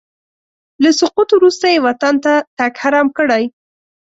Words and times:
له 0.83 0.89
سقوط 0.99 1.29
وروسته 1.33 1.65
یې 1.73 1.83
وطن 1.87 2.13
ته 2.23 2.33
تګ 2.57 2.73
حرام 2.81 3.07
کړی. 3.17 3.43